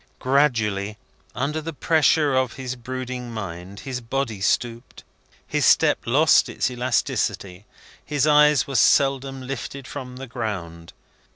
Gradually, 0.17 0.97
under 1.35 1.61
the 1.61 1.73
pressure 1.73 2.33
of 2.33 2.53
his 2.53 2.75
brooding 2.75 3.29
mind, 3.31 3.81
his 3.81 4.01
body 4.01 4.41
stooped, 4.41 5.03
his 5.45 5.63
step 5.63 5.99
lost 6.07 6.49
its 6.49 6.71
elasticity, 6.71 7.67
his 8.03 8.25
eyes 8.25 8.65
were 8.65 8.73
seldom 8.75 9.45
lifted 9.45 9.85
from 9.87 10.15
the 10.15 10.25
ground. 10.25 10.93